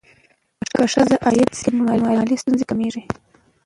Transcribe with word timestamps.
که 0.73 0.81
ښځه 0.93 1.15
عاید 1.25 1.49
زیات 1.51 1.61
کړي، 1.65 1.77
نو 2.01 2.09
مالي 2.15 2.35
ستونزې 2.41 2.65
کمېږي. 2.69 3.01